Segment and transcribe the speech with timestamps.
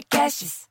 [0.00, 0.68] podcasts.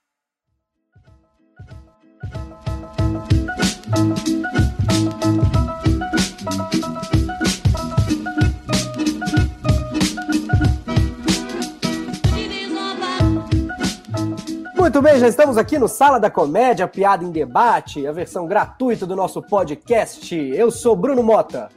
[14.76, 19.06] Muito bem, já estamos aqui no Sala da Comédia, Piada em Debate, a versão gratuita
[19.06, 20.36] do nosso podcast.
[20.36, 21.70] Eu sou Bruno Mota.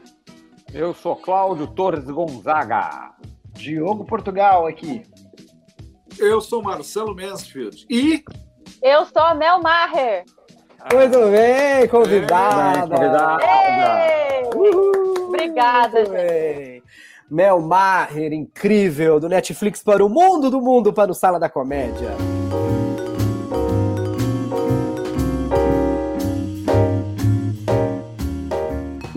[0.72, 3.12] Eu sou Cláudio Torres Gonzaga.
[3.52, 5.02] Diogo Portugal aqui.
[6.18, 7.86] Eu sou Marcelo Mansfield.
[7.88, 8.22] E.
[8.82, 10.24] Eu sou a Mel Maher.
[10.92, 12.96] Muito bem, convidada.
[12.96, 13.44] Convidada.
[14.54, 15.28] Uhul.
[15.28, 16.82] Obrigada, Muito bem.
[17.30, 22.10] Mel Maher, incrível, do Netflix para o mundo do mundo, para o Sala da Comédia.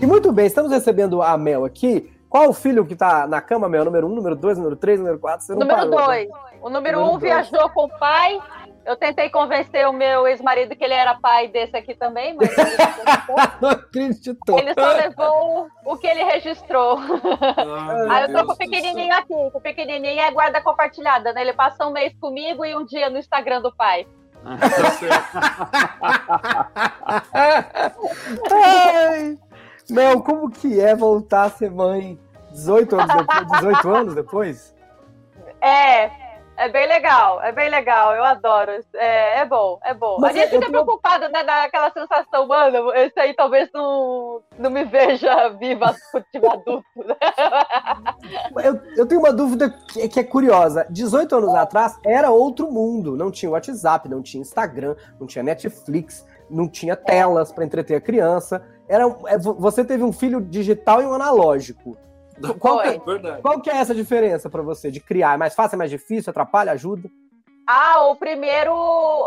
[0.00, 2.15] E muito bem, estamos recebendo a Mel aqui.
[2.36, 3.86] Qual o filho que tá na cama, Mel?
[3.86, 5.46] Número 1, um, número 2, número 3, número 4?
[5.46, 6.28] Você não Número parou, 2.
[6.28, 6.34] né?
[6.60, 7.22] O número 1 Número um dois.
[7.22, 8.38] viajou com o pai.
[8.84, 12.76] Eu tentei convencer o meu ex-marido que ele era pai desse aqui também, mas ele
[13.62, 14.56] não acreditou.
[14.56, 14.58] Não.
[14.58, 16.98] Ele só levou o que ele registrou.
[16.98, 19.28] Ah, Aí eu tô meu com o Deus pequenininho aqui.
[19.28, 21.40] Com o pequenininho é guarda compartilhada, né?
[21.40, 24.06] Ele passa um mês comigo e um dia no Instagram do pai.
[24.44, 24.58] céu.
[24.58, 25.36] Tá certo.
[28.52, 29.38] Ai,
[29.88, 32.18] Mel, como que é voltar a ser mãe
[32.56, 33.46] 18 anos depois?
[33.60, 34.76] 18 anos depois?
[35.60, 36.10] É,
[36.58, 38.72] é bem legal, é bem legal, eu adoro.
[38.94, 40.16] É, é bom, é bom.
[40.20, 44.70] Mas a gente fica tenho- preocupado, né, daquela sensação, mano, esse aí talvez não, não
[44.70, 45.94] me veja viva
[46.32, 47.14] tiver adulto, né?
[48.62, 50.86] Eu, eu tenho uma dúvida que, que é curiosa.
[50.90, 53.16] 18 anos atrás era outro mundo.
[53.16, 58.00] Não tinha WhatsApp, não tinha Instagram, não tinha Netflix, não tinha telas para entreter a
[58.00, 58.62] criança.
[58.88, 61.96] Era, é, vo- você teve um filho digital e um analógico.
[62.58, 62.98] Qual é-
[63.40, 65.34] qual que é essa diferença para você de criar?
[65.34, 67.08] É mais fácil, é mais difícil, atrapalha, ajuda?
[67.68, 68.72] Ah, o primeiro.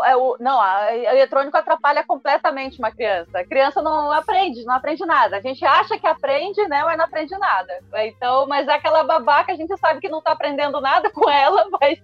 [0.02, 3.38] É o, não, a- o eletrônico atrapalha completamente uma criança.
[3.38, 5.36] A criança não aprende, não aprende nada.
[5.36, 6.82] A gente acha que aprende, né?
[6.82, 7.70] Mas não aprende nada.
[7.96, 11.66] Então, mas é aquela babaca, a gente sabe que não tá aprendendo nada com ela,
[11.78, 11.98] mas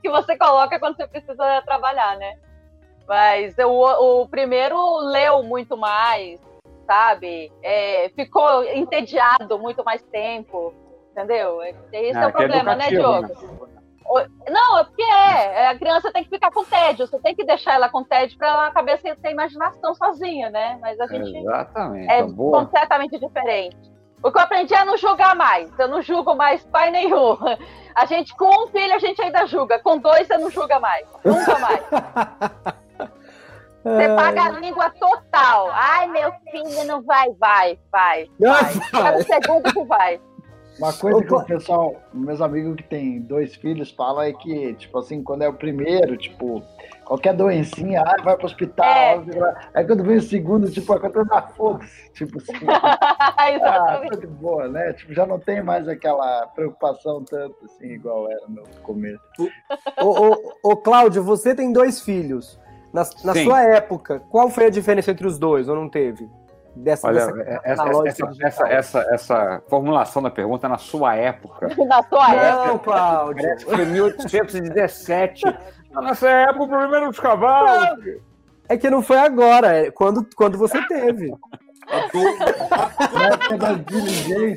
[0.00, 2.38] que você coloca quando você precisa trabalhar, né?
[3.08, 6.40] Mas o, o primeiro leu muito mais,
[6.86, 7.52] sabe?
[7.62, 10.72] É, ficou entediado muito mais tempo,
[11.12, 11.62] entendeu?
[11.92, 13.28] Esse é, Ah, o é problema, né, Diogo?
[14.06, 15.68] O- Não, é porque é.
[15.68, 17.06] A criança tem que ficar com tédio.
[17.06, 20.78] Você tem que deixar ela com tédio para ela a cabeça ter imaginação sozinha, né?
[20.80, 22.12] Mas a gente Exatamente.
[22.12, 22.60] é Tá boa.
[22.60, 23.76] completamente diferente.
[24.22, 25.70] O que eu aprendi é não julgar mais.
[25.78, 27.36] Eu não julgo mais pai nenhum.
[27.94, 29.78] A gente, com um filho, a gente ainda julga.
[29.78, 31.06] Com dois, você não julga mais.
[31.24, 31.84] Nunca mais.
[33.84, 35.68] Você paga a língua total.
[35.72, 38.30] Ai, meu filho não vai, vai, vai.
[38.40, 38.72] vai.
[38.90, 40.18] Cada segundo que vai.
[40.78, 44.98] Uma coisa que o pessoal, meus amigos que têm dois filhos falam é que, tipo
[44.98, 46.64] assim, quando é o primeiro, tipo,
[47.04, 48.84] qualquer doencinha, ah, vai pro hospital.
[48.84, 49.20] É.
[49.72, 52.12] Aí quando vem o segundo, tipo, a coisa da foda-se.
[52.14, 52.66] Tipo assim,
[53.36, 54.10] ah, Exatamente.
[54.10, 54.92] tá de boa, né?
[54.94, 59.20] Tipo, já não tem mais aquela preocupação tanto assim, igual era no começo.
[60.02, 62.58] Ô, ô, ô, Cláudio, você tem dois filhos.
[62.94, 66.30] Na, na sua época, qual foi a diferença entre os dois, ou não teve?
[66.76, 71.68] Dessa, Olha, dessa essa, essa, essa, essa, essa, essa formulação da pergunta na sua época.
[71.86, 72.66] Na sua época.
[72.66, 73.60] Não, Cláudio.
[73.62, 75.44] Foi 1817.
[75.90, 77.98] Na nossa época, o problema era os cavalos.
[78.68, 81.34] É que não foi agora, é quando, quando você teve.
[82.12, 83.78] Dor-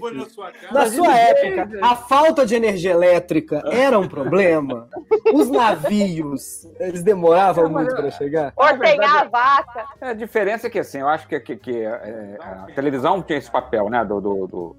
[0.17, 0.73] Na sua casa.
[0.73, 4.87] Na sua época, a falta de energia elétrica era um problema?
[5.33, 8.53] Os navios, eles demoravam muito para chegar?
[8.55, 9.85] Ordenhar a vaca.
[10.01, 13.49] A diferença é que, assim, eu acho que, que, que, é, a televisão tinha esse
[13.51, 14.75] papel, né, do, do- do-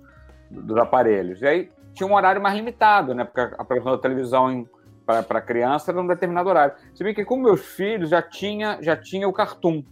[0.50, 1.42] dos aparelhos.
[1.42, 4.66] E aí tinha um horário mais limitado, né, porque a produção da televisão
[5.06, 6.74] para criança era num determinado horário.
[6.94, 9.82] Se bem que com meus filhos já tinha, já tinha o cartoon.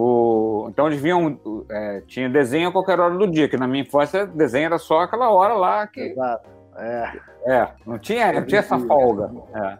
[0.00, 3.82] O, então eles vinham, é, tinha desenho a qualquer hora do dia, que na minha
[3.82, 6.00] infância desenho era só aquela hora lá que.
[6.00, 6.48] Exato.
[6.76, 7.12] É.
[7.44, 9.28] É, não tinha, não tinha essa folga.
[9.52, 9.78] É.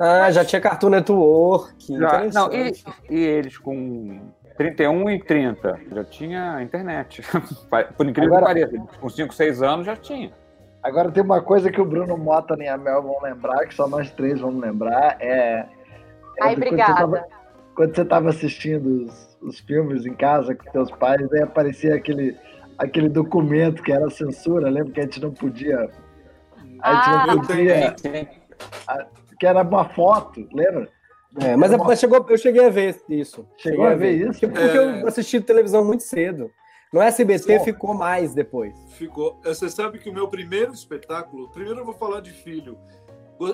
[0.00, 1.96] Ah, já tinha Cartoon Network.
[1.96, 2.72] Já- não, e,
[3.08, 4.20] e eles com
[4.56, 7.22] 31 e 30 já tinha internet.
[7.96, 10.32] Por incrível Agora- que pareça, com 5, 6 anos já tinha.
[10.82, 13.86] Agora tem uma coisa que o Bruno Mota e a Mel vão lembrar, que só
[13.86, 15.60] nós três vamos lembrar, é.
[15.60, 15.68] é
[16.40, 17.24] Ai, obrigada.
[17.82, 22.36] Quando você estava assistindo os, os filmes em casa com teus pais, aí aparecia aquele,
[22.78, 25.90] aquele documento que era censura, lembra que a gente não podia.
[26.80, 27.26] A gente Ah.
[27.26, 27.96] não podia.
[29.36, 30.88] Que era uma foto, lembra?
[31.40, 33.44] É, mas, mas chegou, eu cheguei a ver isso.
[33.56, 34.38] Chegou Cheguei a ver isso?
[34.38, 36.52] Porque, porque eu assisti televisão muito cedo.
[36.92, 37.64] No SBT Bom.
[37.64, 38.72] ficou mais depois.
[38.90, 39.40] Ficou.
[39.42, 42.78] Você sabe que o meu primeiro espetáculo, primeiro eu vou falar de filho.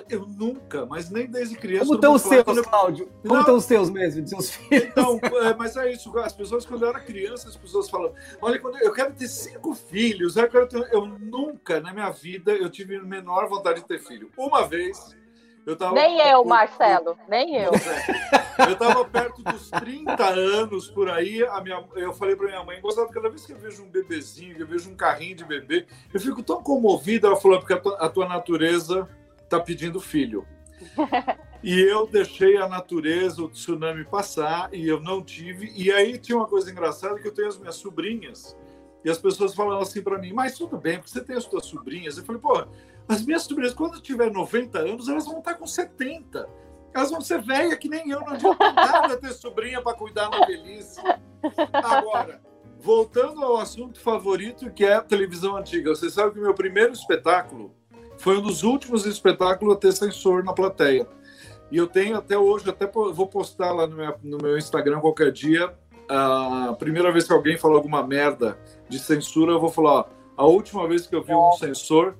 [0.07, 1.85] Eu nunca, mas nem desde criança.
[1.85, 2.63] Como estão os seus, eu...
[2.63, 3.09] Cláudio?
[3.27, 4.85] Como estão os seus mesmo, de seus filhos?
[4.85, 6.15] Então, é, mas é isso.
[6.19, 9.73] As pessoas, quando eu era criança, as pessoas falam: olha, quando eu quero ter cinco
[9.73, 10.87] filhos, eu, quero ter...
[10.93, 14.29] eu nunca na minha vida eu tive a menor vontade de ter filho.
[14.37, 15.17] Uma vez.
[15.65, 17.71] Eu tava, nem eu, Marcelo, nem eu.
[18.59, 21.41] É, eu estava perto dos 30 anos por aí.
[21.45, 24.53] A minha, eu falei para minha mãe: gostava cada vez que eu vejo um bebezinho,
[24.53, 27.27] que eu vejo um carrinho de bebê, eu fico tão comovida.
[27.27, 29.07] Ela falou: porque a tua, a tua natureza
[29.49, 30.47] está pedindo filho.
[31.61, 35.73] E eu deixei a natureza, o tsunami passar, e eu não tive.
[35.75, 38.55] E aí tinha uma coisa engraçada que eu tenho as minhas sobrinhas,
[39.03, 41.65] e as pessoas falavam assim para mim, mas tudo bem, porque você tem as suas
[41.65, 42.17] sobrinhas.
[42.17, 42.65] Eu falei, pô,
[43.07, 46.49] as minhas sobrinhas, quando tiver 90 anos, elas vão estar com 70.
[46.93, 50.45] Elas vão ser velhas que nem eu, não adianta nada ter sobrinha para cuidar na
[50.45, 51.01] velhice.
[51.73, 52.41] Agora,
[52.79, 55.93] voltando ao assunto favorito, que é a televisão antiga.
[55.93, 57.75] Você sabe que o meu primeiro espetáculo
[58.19, 61.07] foi um dos últimos espetáculos a ter censor na plateia.
[61.71, 65.31] E eu tenho até hoje, até vou postar lá no meu, no meu Instagram qualquer
[65.31, 65.73] dia.
[66.07, 68.57] A primeira vez que alguém falou alguma merda
[68.87, 70.05] de censura, eu vou falar: ó,
[70.35, 72.15] a última vez que eu vi um censor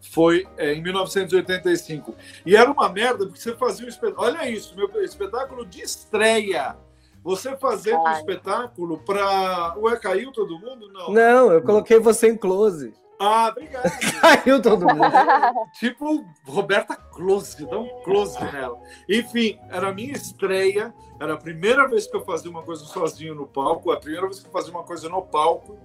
[0.00, 2.14] foi é, em 1985.
[2.46, 4.26] E era uma merda, porque você fazia um espetáculo.
[4.26, 6.76] Olha isso, meu espetáculo de estreia.
[7.22, 9.74] Você fazendo um espetáculo para.
[9.78, 10.90] Ué, caiu todo mundo?
[10.90, 11.12] Não.
[11.12, 12.94] Não, eu coloquei você em close.
[13.22, 13.84] Ah, obrigado.
[14.22, 15.02] Caiu todo mundo.
[15.78, 18.80] tipo Roberta Close, dá um close nela.
[19.06, 20.94] Enfim, era a minha estreia.
[21.20, 24.40] Era a primeira vez que eu fazia uma coisa sozinho no palco, a primeira vez
[24.40, 25.78] que eu fazia uma coisa no palco.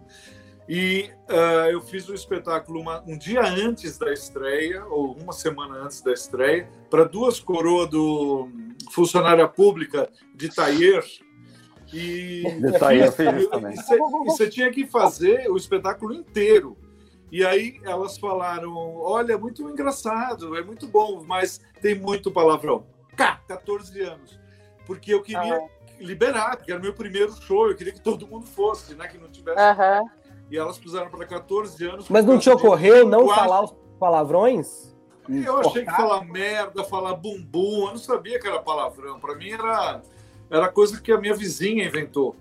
[0.67, 5.75] E uh, eu fiz o espetáculo uma, um dia antes da estreia, ou uma semana
[5.75, 8.47] antes da estreia, para duas coroas do
[8.91, 11.03] funcionária pública de Taier.
[11.93, 16.77] E, de Taier, e você tinha que fazer o espetáculo inteiro.
[17.31, 22.85] E aí elas falaram: olha, é muito engraçado, é muito bom, mas tem muito palavrão.
[23.15, 24.39] Cá, 14 anos.
[24.85, 25.67] Porque eu queria ah.
[25.99, 29.07] liberar, porque era meu primeiro show, eu queria que todo mundo fosse, né?
[29.07, 29.59] Que não tivesse.
[29.59, 30.09] Uhum.
[30.49, 32.09] E elas puseram para 14 anos.
[32.09, 33.39] Mas não te ocorreu não quase...
[33.39, 34.95] falar os palavrões?
[35.27, 39.19] Eu achei que falar merda, falar bumbum, eu não sabia que era palavrão.
[39.19, 40.01] Para mim era,
[40.51, 42.35] era coisa que a minha vizinha inventou.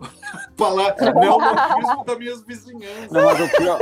[0.56, 3.10] Falar neomorfismo das minhas vizinhanças.
[3.10, 3.78] Não, mas o pior.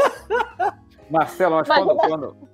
[1.10, 2.48] Marcelo, mas, mas quando, quando,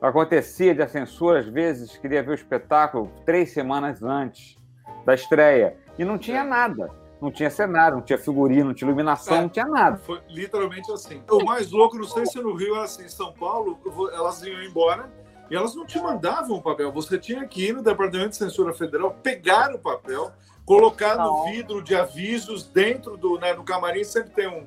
[0.00, 4.58] acontecia de a censura, às vezes, queria ver o espetáculo três semanas antes
[5.04, 5.76] da estreia.
[5.98, 6.90] E não tinha nada.
[7.20, 9.96] Não tinha cenário, não tinha figurino, não tinha iluminação, é, não tinha nada.
[9.96, 11.20] Foi literalmente assim.
[11.28, 13.76] O mais louco, não sei se no Rio era assim, em São Paulo,
[14.12, 15.10] elas iam embora
[15.50, 16.92] e elas não te mandavam o papel.
[16.92, 20.30] Você tinha que ir no Departamento de Censura Federal, pegar o papel,
[20.68, 23.38] colocar no vidro de avisos dentro do.
[23.38, 24.66] Né, no camarim sempre tem um,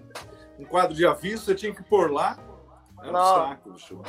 [0.59, 2.37] um quadro de aviso, você tinha que pôr lá.
[3.03, 4.01] Era um saco, bicho.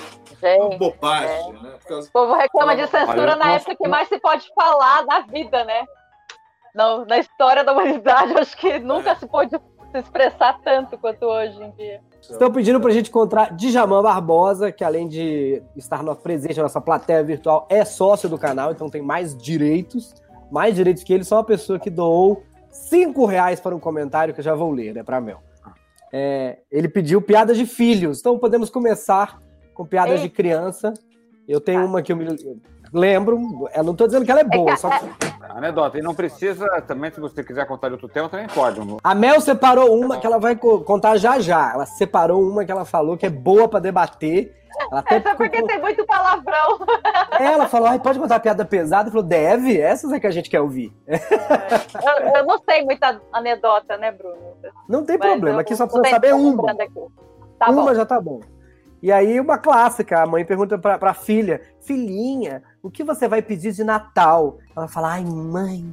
[0.42, 1.62] Uma bobagem, é.
[1.62, 1.74] né?
[1.86, 2.08] Causa...
[2.08, 5.84] O povo reclama de censura na época que mais se pode falar da vida, né?
[6.74, 9.14] Na, na história da humanidade, acho que nunca é.
[9.14, 12.00] se pode se expressar tanto quanto hoje em dia.
[12.20, 16.62] Estão pedindo para a gente encontrar Djamã Barbosa, que além de estar no, presente na
[16.62, 20.14] nossa plateia virtual, é sócio do canal, então tem mais direitos
[20.52, 24.40] mais direitos que ele, só uma pessoa que doou cinco reais para um comentário que
[24.40, 25.42] eu já vou ler, né, para Mel.
[26.12, 29.40] É, ele pediu piadas de filhos, então podemos começar
[29.72, 30.28] com piadas Ei.
[30.28, 30.92] de criança.
[31.48, 31.86] Eu tenho ah.
[31.86, 32.26] uma que eu me
[32.92, 35.32] lembro, eu não estou dizendo que ela é boa, é só que...
[35.48, 38.80] Anedota, e não precisa, também, se você quiser contar de outro tema, também pode.
[39.02, 41.72] A Mel separou uma que ela vai contar já já.
[41.74, 45.56] Ela separou uma que ela falou que é boa para debater ela até Essa porque
[45.56, 45.68] ficou...
[45.68, 46.78] tem muito palavrão.
[47.38, 49.10] É, ela falou, pode contar piada pesada?
[49.10, 49.78] Falou, deve?
[49.78, 50.92] Essas é que a gente quer ouvir.
[51.06, 51.16] É.
[51.16, 54.36] Eu, eu, não sei muita anedota, né, Bruno?
[54.88, 56.74] Não tem Mas problema, aqui só precisa saber uma.
[57.58, 57.94] Tá uma bom.
[57.94, 58.40] já tá bom.
[59.02, 63.42] E aí, uma clássica, a mãe pergunta pra, pra filha, filhinha, o que você vai
[63.42, 64.58] pedir de Natal?
[64.76, 65.92] Ela fala, ai, mãe,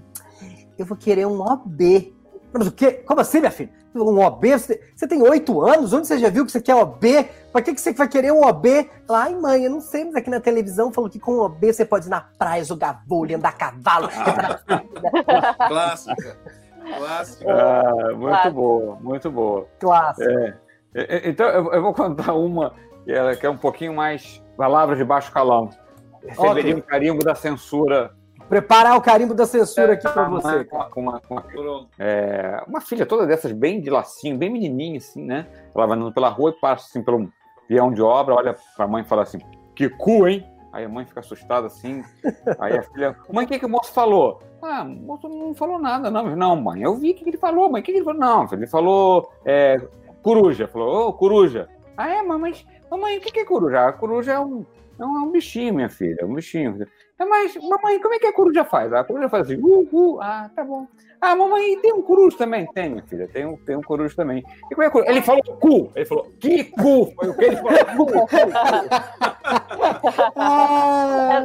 [0.78, 2.16] eu vou querer um OB.
[2.54, 2.92] Mas o quê?
[2.92, 3.72] Como assim, minha filha?
[3.96, 4.51] Um OB?
[4.51, 5.92] Você tem oito anos?
[5.92, 7.28] Onde você já viu que você quer OB?
[7.51, 8.68] Pra que, que você vai querer um OB?
[9.10, 11.74] Ela, ai, mãe, eu não sei, mas aqui na televisão falou que com um OB
[11.74, 14.08] você pode ir na praia, jogar vôlei, andar a cavalo.
[15.68, 16.38] Clássica.
[16.96, 17.46] Clássica.
[17.51, 19.68] Ah, muito boa, muito boa.
[19.80, 20.60] Clássica.
[20.94, 21.01] É.
[21.01, 22.74] é, é então, eu, vou contar uma
[23.06, 25.70] que é, que é um pouquinho mais palavras de baixo calão.
[26.22, 26.74] Receberia okay.
[26.74, 28.12] um carimbo da censura
[28.50, 30.68] preparar o carimbo da censura aqui para você.
[30.72, 35.46] Uma, uma, uma, é, uma, filha toda dessas, bem de lacinho, bem menininha, assim, né?
[35.74, 37.32] Ela vai andando pela rua e passa assim pelo
[37.68, 39.38] peão de obra, olha para a mãe e fala assim:
[39.75, 40.44] Que cu, hein?
[40.74, 42.03] Aí a mãe fica assustada assim.
[42.60, 44.41] Aí a filha, mãe, o que, que o moço falou?
[44.62, 46.36] Ah, o moço não falou nada, não.
[46.36, 48.20] Não, mãe, eu vi o que ele falou, mãe, o que ele falou?
[48.20, 49.77] Não, ele falou é,
[50.24, 50.68] coruja.
[50.68, 51.70] Falou, ô, oh, coruja.
[51.96, 52.53] Ah, é, mamãe,
[52.89, 53.88] mamãe, o que é coruja?
[53.88, 54.65] A coruja é um
[55.00, 56.86] É um, é um bichinho, minha filha, é um bichinho.
[57.17, 58.91] É, mas, mamãe, como é que a coruja faz?
[58.91, 60.88] A coruja faz assim, uh, uh, ah, tá bom.
[61.22, 62.65] Ah, mamãe, tem um coruja também?
[62.74, 64.43] Tem, minha filha, tem um, tem um coruja também.
[64.72, 65.91] E como é que Ele falou cu.
[65.96, 67.13] Ele falou, que cu?
[67.13, 68.05] Foi o que ele falou, cu.
[68.05, 68.48] cu, cu.
[70.36, 71.43] Ah,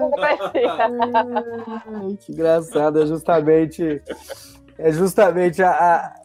[2.20, 4.02] que engraçado, é justamente,
[4.78, 6.23] é justamente a, a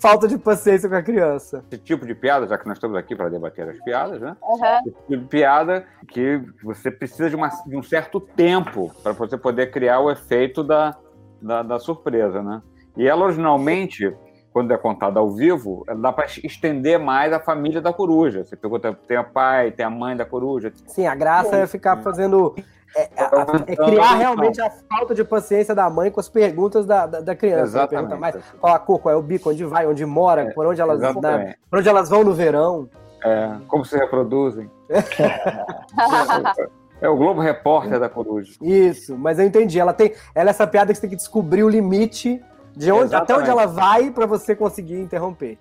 [0.00, 1.64] falta de paciência com a criança.
[1.70, 4.36] Esse tipo de piada, já que nós estamos aqui para debater as piadas, né?
[4.42, 4.78] Uhum.
[4.86, 9.36] Esse tipo de piada que você precisa de, uma, de um certo tempo para você
[9.36, 10.96] poder criar o efeito da,
[11.40, 12.62] da, da surpresa, né?
[12.96, 14.14] E ela, originalmente,
[14.52, 18.44] quando é contada ao vivo, ela dá para estender mais a família da coruja.
[18.44, 20.72] Você pergunta, tem o pai, tem a mãe da coruja.
[20.86, 22.54] Sim, a graça é ficar fazendo.
[22.96, 27.06] É, é, é criar realmente a falta de paciência da mãe com as perguntas da,
[27.06, 27.62] da, da criança.
[27.62, 28.08] Exatamente.
[28.08, 30.66] Pergunta mais qual a cor, qual é o bico, onde vai, onde mora, É, por
[30.66, 32.88] onde elas, na, por onde elas vão no verão.
[33.24, 34.70] É, como se reproduzem.
[37.00, 38.54] É o Globo Repórter da coruja.
[38.62, 39.78] Isso, mas eu entendi.
[39.78, 40.14] Ela tem.
[40.34, 42.42] Ela é essa piada que você tem que descobrir o limite
[42.76, 45.58] de onde, até onde ela vai para você conseguir interromper.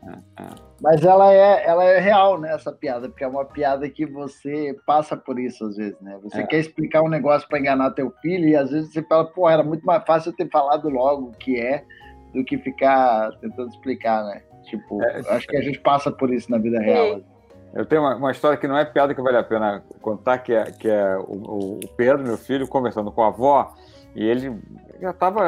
[0.82, 4.75] Mas ela é, ela é real, né, essa piada, porque é uma piada que você
[4.86, 6.20] passa por isso às vezes, né?
[6.24, 6.48] Você É.
[6.48, 9.63] quer explicar um negócio para enganar teu filho e às vezes você fala, pô, era
[9.63, 11.84] muito mais fácil eu ter falado logo o que é
[12.34, 14.41] do que ficar tentando explicar, né?
[14.65, 17.22] Tipo, É, acho que a gente passa por isso na vida real.
[17.74, 20.53] Eu tenho uma, uma história que não é piada que vale a pena contar, que
[20.53, 23.74] é, que é o, o Pedro, meu filho, conversando com a avó,
[24.15, 24.60] e ele
[25.01, 25.41] já estava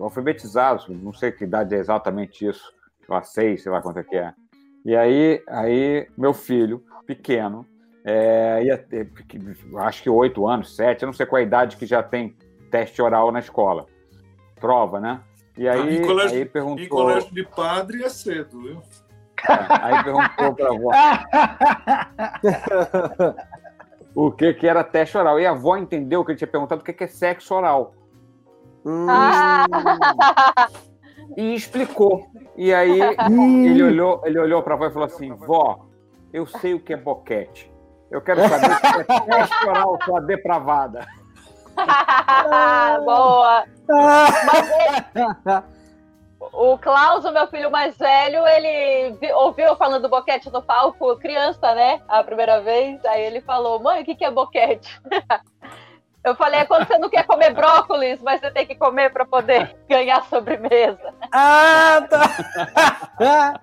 [0.00, 4.04] alfabetizado, não sei que idade é exatamente isso, sei lá, seis, sei lá quanto é
[4.04, 4.32] que é.
[4.84, 7.66] E aí, aí meu filho, pequeno,
[8.04, 9.10] é, ia ter,
[9.78, 12.36] acho que oito anos, sete, eu não sei qual a idade que já tem
[12.70, 13.86] teste oral na escola,
[14.60, 15.20] prova, né?
[15.58, 18.82] E aí, em colégio- aí Em perguntou, colégio de padre é cedo, viu?
[19.46, 20.90] aí perguntou para a avó,
[24.14, 25.40] o que, que era teste oral.
[25.40, 27.94] E a avó entendeu que ele tinha perguntado o que, que é sexo oral.
[28.84, 29.06] Hum.
[29.08, 29.66] Ah.
[31.36, 32.26] E explicou.
[32.56, 35.86] E aí ele olhou, ele olhou para a avó e falou assim: Vó,
[36.32, 37.70] eu sei o que é boquete.
[38.10, 41.06] Eu quero saber que é teste oral, sua depravada.
[43.04, 43.64] Boa!
[45.46, 45.62] Ah,
[46.52, 51.16] O Klaus, o meu filho mais velho, ele vi- ouviu falando do boquete no palco,
[51.18, 52.00] criança, né?
[52.08, 53.02] A primeira vez.
[53.04, 55.00] Aí ele falou: Mãe, o que, que é boquete?
[56.24, 59.24] Eu falei: É quando você não quer comer brócolis, mas você tem que comer para
[59.24, 61.14] poder ganhar sobremesa.
[61.32, 63.60] ah, tá.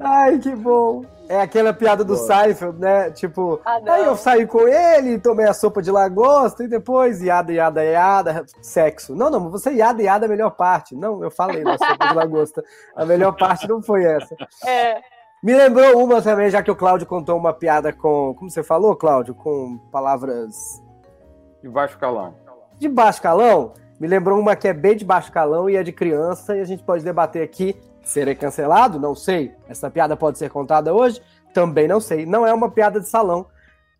[0.00, 1.04] Ai, que bom.
[1.28, 3.10] É aquela piada do Seinfeld, né?
[3.10, 7.52] Tipo, Ah, aí eu saí com ele, tomei a sopa de lagosta e depois iada,
[7.52, 9.14] iada, iada, sexo.
[9.14, 10.96] Não, não, você iada, iada é a melhor parte.
[10.96, 12.64] Não, eu falei da sopa de lagosta.
[12.96, 14.34] A melhor parte não foi essa.
[14.66, 15.02] É.
[15.42, 18.34] Me lembrou uma também, já que o Cláudio contou uma piada com.
[18.34, 19.34] Como você falou, Cláudio?
[19.34, 20.82] Com palavras
[21.62, 22.34] De baixo calão.
[22.78, 23.74] de baixo calão.
[23.98, 26.64] Me lembrou uma que é bem de baixo calão e é de criança, e a
[26.64, 27.76] gente pode debater aqui.
[28.02, 28.98] Serei cancelado?
[28.98, 29.52] Não sei.
[29.68, 31.20] Essa piada pode ser contada hoje?
[31.52, 32.24] Também não sei.
[32.24, 33.46] Não é uma piada de salão,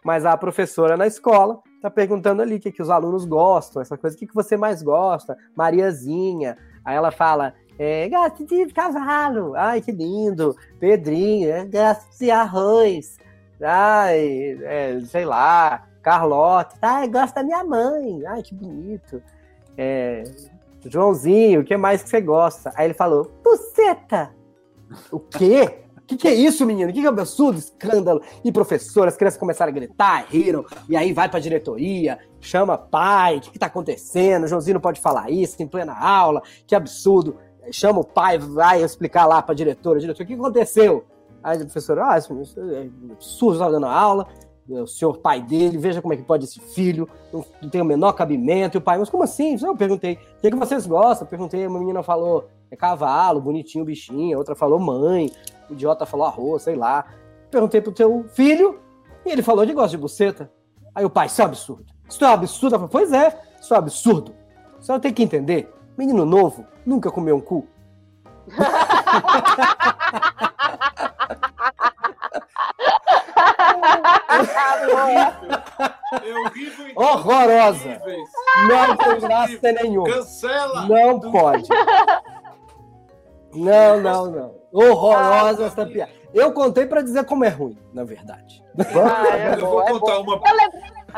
[0.04, 3.96] mas a professora na escola tá perguntando ali o que, que os alunos gostam, essa
[3.96, 5.36] coisa, o que, que você mais gosta?
[5.56, 6.56] Mariazinha.
[6.84, 10.56] Aí ela fala, é, gosto de cavalo, ai que lindo.
[10.78, 13.18] Pedrinho, é, gosto de arroz.
[13.60, 19.22] Ai, é, sei lá, Carlota, ai, gosto da minha mãe, ai que bonito.
[19.76, 20.24] É,
[20.86, 22.72] Joãozinho, o que mais que você gosta?
[22.74, 24.30] Aí ele falou, buceta.
[25.12, 25.80] O quê?
[25.98, 26.90] O que, que é isso, menino?
[26.90, 28.22] Que, que é um absurdo, escândalo?
[28.42, 33.36] E professor, as crianças começaram a gritar, riram, e aí vai pra diretoria, chama pai,
[33.36, 34.44] o que, que tá acontecendo?
[34.44, 37.36] O Joãozinho não pode falar isso em plena aula, que absurdo.
[37.70, 41.04] Chama o pai, vai explicar lá pra diretora, diretor, o que aconteceu?
[41.42, 44.26] Aí o professor, ah, isso é absurdo, tá dando aula,
[44.68, 48.12] o senhor pai dele, veja como é que pode esse filho, não, tem o menor
[48.12, 48.76] cabimento.
[48.76, 49.56] E o pai, mas como assim?
[49.62, 51.26] Eu perguntei, o que, que vocês gostam?
[51.26, 55.30] Eu perguntei, uma menina falou, é cavalo, bonitinho, bichinho, a outra falou mãe,
[55.70, 57.04] o idiota falou arroz, sei lá.
[57.50, 58.78] Perguntei pro teu filho,
[59.24, 60.50] e ele falou que gosta de buceta.
[60.94, 61.86] Aí o pai, isso é um absurdo.
[62.08, 62.74] Isso é um absurdo.
[62.74, 64.34] Eu falei, pois é, isso é um absurdo.
[64.78, 67.66] A senhora tem que entender, menino novo nunca comeu um cu.
[76.22, 76.86] É horrível.
[76.96, 78.00] Horrorosa.
[78.68, 80.10] Não tem graça nenhuma.
[80.12, 80.86] Cancela.
[80.86, 81.68] Não pode.
[83.54, 84.54] Não, não, não.
[84.72, 86.12] Horrorosa essa piada.
[86.34, 88.62] Eu contei pra dizer como é ruim, na verdade.
[88.78, 90.36] Ah, é Eu bom, vou é contar bom.
[90.36, 90.42] uma.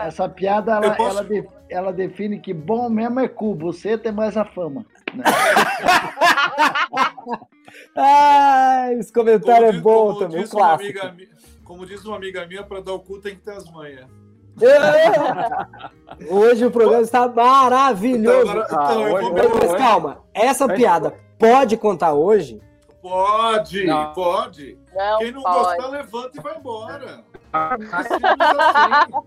[0.06, 4.12] Essa piada, ela, posso- ela, de- ela define que bom mesmo é cu, você tem
[4.12, 4.86] mais a fama.
[5.12, 5.24] né?
[7.96, 11.06] Ah, esse comentário é diz- bom como também, um diz uma clássico.
[11.06, 11.28] amiga mi-
[11.70, 14.04] como diz uma amiga minha, para dar o cu tem que ter as manhas.
[16.28, 18.40] Hoje o programa está maravilhoso.
[18.50, 22.60] Então, agora- então, Ah, hoje- vou Mas, calma, essa Mas- piada pode contar hoje?
[23.00, 24.12] Pode, Não.
[24.12, 24.76] pode.
[24.92, 25.76] Não Quem não pode.
[25.76, 27.24] gostar, levanta e vai embora.
[27.52, 28.14] Assim.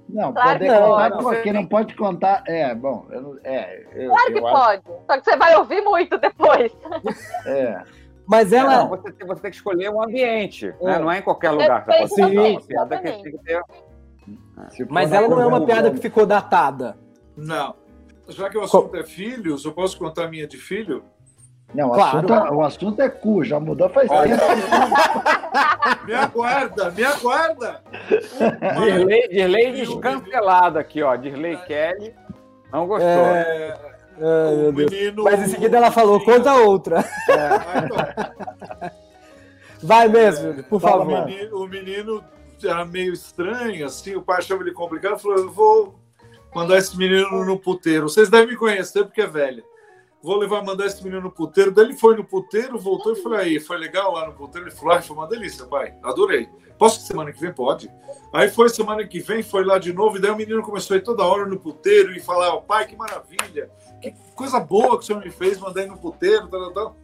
[0.09, 2.43] Não, Claro poder que contar, pô, quem não pode contar.
[2.45, 4.83] É, bom, eu não- é, eu, Claro que eu acho- pode.
[5.09, 6.71] Só que você vai ouvir muito depois.
[7.45, 7.81] é.
[8.27, 8.85] Mas Não, ela.
[8.85, 10.85] você, tem, você tem que escolher o ambiente, É.
[10.85, 10.99] né?
[10.99, 11.83] Não é em qualquer lugar.
[11.85, 12.59] Você pode Sim.
[12.67, 13.61] piada que tem que ter.
[14.77, 16.97] For Mas ela não é uma piada que ficou datada.
[17.35, 17.75] Não.
[18.29, 21.03] Já que o assunto é filhos, eu posso contar a minha de filho?
[21.73, 22.17] Não, o, Claro.
[22.19, 24.37] assunto, é- o assunto é cu, já mudou faz Olha.
[24.37, 24.43] tempo.
[26.05, 27.81] Me aguarda, me aguarda!
[28.79, 31.15] Dirley, Dirley descancelado aqui, ó.
[31.15, 32.13] Dirley Kelly
[32.71, 33.07] não gostou.
[33.09, 33.92] É.
[34.23, 35.23] Ai, o menino.
[35.23, 37.03] Mas em seguida ela falou, conta outra.
[37.29, 39.03] Ah, então,
[39.81, 41.23] Vai mesmo, por Fala, favor.
[41.23, 42.23] o, menino, o menino
[42.63, 45.99] era meio estranho, assim, o pai achava ele complicado, falou: eu vou
[46.55, 48.07] mandar esse menino no puteiro.
[48.07, 49.63] Vocês devem me conhecer porque é velho.
[50.23, 51.69] Vou levar, mandar esse menino no puteiro.
[51.69, 54.69] Daí ele foi no puteiro, voltou e falou: aí, foi legal lá no puteiro?
[54.69, 56.47] Ele falou: ah, foi uma delícia, pai, adorei.
[56.79, 57.51] Posso que semana que vem?
[57.51, 57.91] Pode.
[58.31, 60.97] Aí foi semana que vem, foi lá de novo, e daí o menino começou a
[60.97, 63.69] ir toda hora no puteiro e falar: pai, que maravilha,
[64.01, 66.97] que coisa boa que o senhor me fez, mandar ir no puteiro, tal, tal, tal.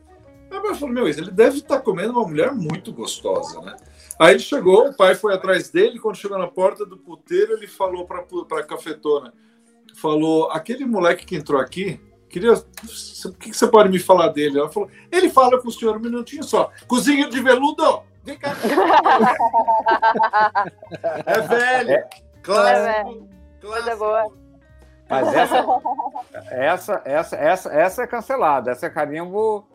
[0.50, 3.76] Aí eu falei: meu, ele deve estar comendo uma mulher muito gostosa, né?
[4.18, 7.68] Aí ele chegou, o pai foi atrás dele, quando chegou na porta do puteiro, ele
[7.68, 8.22] falou para
[8.60, 9.34] a cafetona,
[9.96, 12.00] falou, aquele moleque que entrou aqui,
[12.30, 14.60] queria, o que, que você pode me falar dele?
[14.60, 18.54] Ela falou, ele fala com o senhor um minutinho só, cozinho de veludo, vem cá.
[21.26, 22.04] é velho,
[22.42, 23.28] clássico,
[23.62, 23.98] Coisa clássico.
[23.98, 24.32] boa.
[25.10, 25.66] Mas essa,
[26.52, 28.72] essa, essa, essa, essa é cancelada.
[28.72, 29.68] Essa é carimbo.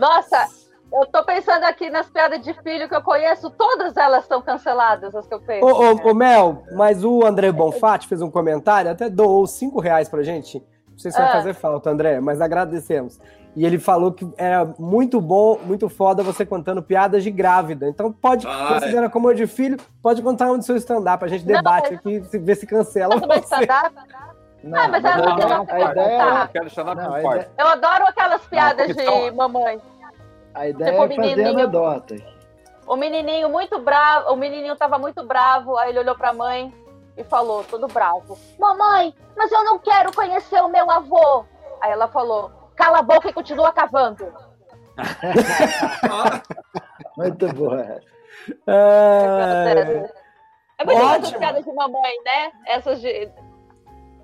[0.00, 0.48] Nossa,
[0.92, 5.14] eu tô pensando aqui nas piadas de filho que eu conheço, todas elas são canceladas,
[5.14, 5.64] as que eu penso.
[5.64, 10.08] Ô, ô, ô, Mel, mas o André Bonfatti fez um comentário, até doou cinco reais
[10.08, 10.62] pra gente.
[10.98, 11.32] Não sei se vai Ah.
[11.32, 13.20] fazer falta, André, mas agradecemos.
[13.54, 17.88] E ele falou que era muito bom, muito foda você contando piadas de grávida.
[17.88, 21.24] Então pode, Ah, considera como de filho, pode contar um do seu stand-up.
[21.24, 23.54] A gente Não, debate mas- aqui, se- ver se cancela Mas você.
[23.54, 23.94] stand-up?
[24.64, 28.42] Não, Ah, mas não- ideia- não a ideia, Não, não a ideia- Eu adoro aquelas
[28.42, 29.80] piadas de mamãe.
[30.52, 31.48] a ideia Tipo, é fazer menininho.
[31.50, 32.16] anedota.
[32.88, 36.74] O menininho muito bravo, o menininho tava muito bravo, aí ele olhou pra mãe
[37.18, 41.44] e falou, todo bravo: Mamãe, mas eu não quero conhecer o meu avô.
[41.80, 44.32] Aí ela falou: Cala a boca e continua cavando.
[47.16, 48.00] Muito boa.
[48.66, 50.10] É,
[50.78, 51.38] É muito essas Ótimo.
[51.38, 52.52] piadas de mamãe, né?
[52.66, 53.30] Essas de.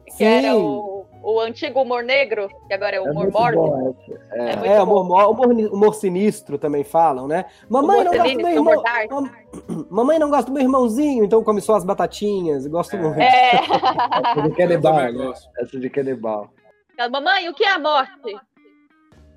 [0.07, 0.25] Que Sim.
[0.25, 0.94] era o,
[1.25, 3.97] o antigo humor negro, que agora é o É humor muito mórbido.
[4.33, 4.51] É.
[4.51, 5.01] É É, bom.
[5.03, 7.47] humor, humor, humor sinistro também falam, né?
[7.69, 8.83] Mamãe não gosta do meu irmão.
[9.11, 9.31] Mam-
[9.91, 12.67] Mamãe não gosta do meu irmãozinho, então come só as batatinhas.
[12.67, 13.19] Gosto muito.
[13.21, 13.55] É.
[13.57, 14.99] Essa de canibal.
[15.59, 16.51] Essa de canibal.
[16.99, 18.37] Ela, Mamãe, o que é a morte?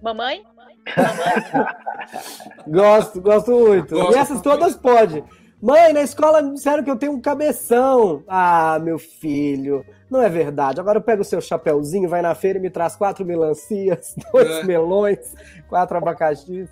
[0.01, 0.43] Mamãe?
[0.43, 0.77] Mamãe?
[2.67, 3.95] Gosto, gosto muito.
[3.95, 4.13] Gosto.
[4.13, 5.23] E essas todas pode.
[5.61, 8.23] Mãe, na escola me disseram que eu tenho um cabeção.
[8.27, 10.79] Ah, meu filho, não é verdade.
[10.79, 14.49] Agora eu pego o seu chapéuzinho, vai na feira e me traz quatro melancias, dois
[14.49, 14.63] É.
[14.63, 15.35] melões,
[15.67, 16.69] quatro abacaxis.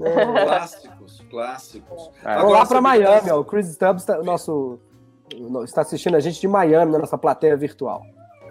[0.00, 0.44] É.
[0.44, 2.10] Clássicos, clássicos.
[2.24, 2.34] É.
[2.36, 3.40] Vamos lá para Miami, ó.
[3.40, 4.78] O Chris Stubbs, tá- nosso,
[5.64, 8.02] está assistindo a gente de Miami, na nossa plateia virtual.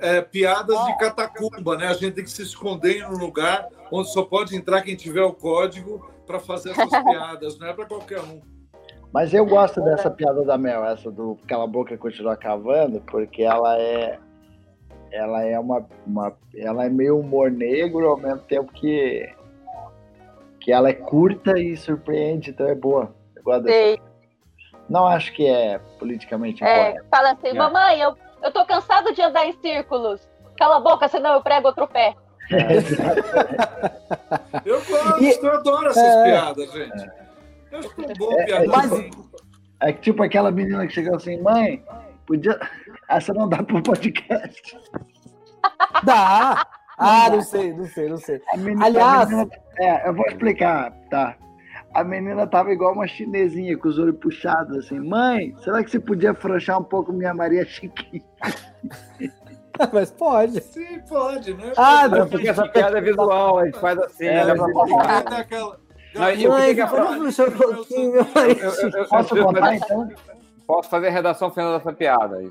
[0.02, 1.88] é, piadas de catacumba, né?
[1.88, 5.24] A gente tem que se esconder em um lugar onde só pode entrar quem tiver
[5.24, 8.40] o código para fazer essas piadas, não é para qualquer um.
[9.13, 13.00] Mas eu gosto dessa piada da Mel, essa do Cala a Boca e Continua Cavando,
[13.02, 14.20] porque ela é.
[15.12, 16.34] Ela é uma, uma.
[16.56, 19.28] Ela é meio humor negro ao mesmo tempo que.
[20.60, 23.13] Que ela é curta e surpreende, então é boa.
[23.36, 24.02] Eu gosto dessa.
[24.89, 27.08] Não acho que é politicamente É, incorreto.
[27.10, 27.54] fala assim, É.
[27.54, 30.28] mamãe, eu, eu tô cansado de andar em círculos.
[30.58, 32.13] Cala a boca, senão eu prego outro pé.
[34.65, 36.24] Eu gosto, E- eu adoro essas É.
[36.24, 37.12] piadas, gente.
[37.84, 39.10] Eu tão bom piada mas- assim.
[39.80, 41.84] É tipo aquela menina que chegou assim, mãe,
[42.26, 42.60] podia.
[43.10, 44.76] Essa não dá pro podcast.
[46.04, 46.66] Dá!
[46.98, 48.42] Ah, não sei, não sei, não sei.
[48.52, 51.36] A menina, Aliás- a menina- é, eu vou explicar, tá?
[51.94, 55.00] A menina tava igual uma chinesinha, com os olhos puxados, assim.
[55.00, 58.24] Mãe, será que você podia afrouxar um pouco minha Maria Chiquinha?
[59.94, 60.60] Mas pode.
[60.62, 61.72] Sim, pode, né?
[61.78, 64.74] Ah, Não, porque essa piada é visual, a gente faz assim, É, né, pra
[66.15, 68.26] mas- eu queria que a- um pouquinho, meu
[69.10, 70.10] Posso contar então?
[70.65, 72.50] Posso fazer a redação final dessa piada aí.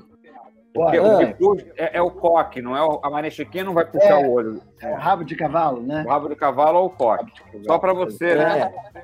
[0.73, 1.17] Porque o Ah.
[1.25, 4.21] que puxa é, é o coque, não é o, a Maria Chiquinha não vai puxar
[4.21, 4.27] É.
[4.27, 4.61] o olho.
[4.81, 6.03] É, rabo de cavalo, né?
[6.05, 7.31] O rabo do cavalo ou o coque.
[7.65, 8.71] Só pra você, né?
[8.93, 9.01] É.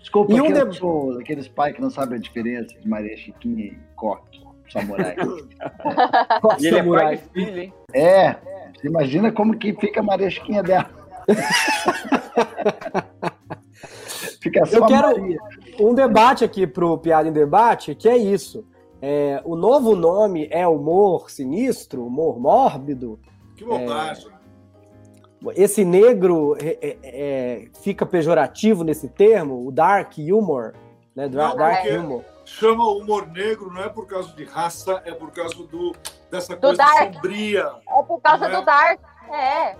[0.00, 3.16] Desculpa, E um eu de- sou daqueles pais que não sabem a diferença de Maria
[3.16, 4.42] Chiquinha e Coque.
[4.72, 5.14] samurai.
[6.58, 7.74] e ele é pai de filho, hein?
[7.94, 8.34] É,
[8.82, 10.90] imagina como que fica a maresquinha dela.
[14.42, 15.38] fica só Eu quero Maria.
[15.80, 18.64] um debate aqui pro Piada em Debate, que é isso.
[19.00, 23.18] É, o novo nome é humor sinistro, humor mórbido.
[23.56, 24.30] Que bobagem.
[25.56, 30.74] Esse negro é, é, é, fica pejorativo nesse termo, o dark humor,
[31.16, 31.28] né?
[31.28, 32.24] Dark porque- humor.
[32.44, 35.92] Chama humor negro não é por causa de raça, é por causa do,
[36.30, 37.14] dessa Do coisa dark.
[37.14, 37.70] sombria.
[37.88, 38.60] É por causa Não é?
[38.60, 39.00] do Dark.
[39.32, 39.76] É.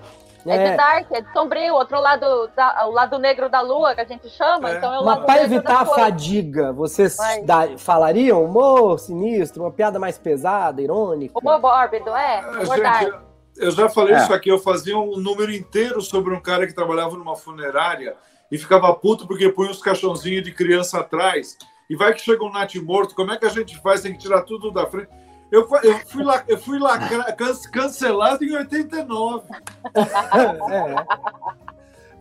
[0.46, 3.94] É É, de Dark, é de sombrio, outro lado, da, o lado negro da lua,
[3.94, 4.76] que a gente chama, É.
[4.78, 5.94] então é o mas para evitar a da cor.
[5.94, 11.38] fadiga, vocês dá- falariam humor sinistro, uma piada mais pesada, irônica?
[11.38, 12.40] Humor mórbido, é.
[12.40, 13.00] Ah, Humor dark.
[13.02, 13.14] gente,
[13.58, 14.18] eu já falei É.
[14.18, 18.16] isso aqui, eu fazia um número inteiro sobre um cara que trabalhava numa funerária
[18.50, 21.56] e ficava puto porque punha os caixãozinhos de criança atrás.
[21.88, 24.00] E vai que chega um nat morto, como é que a gente faz?
[24.00, 25.08] Tem que tirar tudo da frente.
[25.52, 27.34] Eu, eu fui lá, eu fui lá can-
[27.70, 29.46] cancelado em 89.
[29.94, 31.71] É.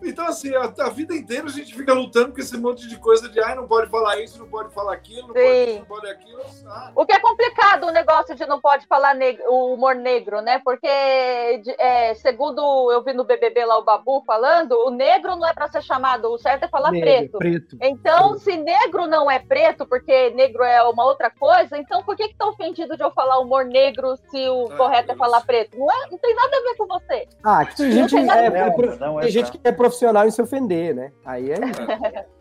[0.04, 3.30] Então, assim, a, a vida inteira a gente fica lutando com esse monte de coisa
[3.30, 6.42] de ai, não pode falar isso, não pode falar aquilo, não pode não pode aquilo.
[6.68, 9.16] Ah, O que é complicado o negócio de não pode falar
[9.48, 10.60] o humor negro, né?
[10.64, 15.54] Porque, é, segundo eu vi no BBB lá o Babu falando, o negro não é
[15.54, 17.38] para ser chamado, o certo é falar Negro, preto.
[17.38, 17.78] preto.
[17.82, 22.30] Então, se negro não é preto, porque negro é uma outra coisa, então por que
[22.30, 25.78] que tá ofendido de eu falar humor negro se o Ah, correto é falar preto?
[25.78, 27.28] Não, é, não tem nada a ver com você.
[27.44, 28.58] Ah, que tem gente, é, a ver.
[28.58, 31.12] é Não, é tem gente que é profissional em se ofender, né?
[31.26, 31.82] Aí é isso.